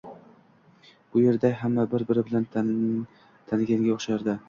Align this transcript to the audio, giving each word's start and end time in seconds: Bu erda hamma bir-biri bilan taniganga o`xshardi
Bu 1.11 1.23
erda 1.33 1.53
hamma 1.61 1.87
bir-biri 1.93 2.25
bilan 2.33 2.51
taniganga 2.57 3.97
o`xshardi 4.01 4.39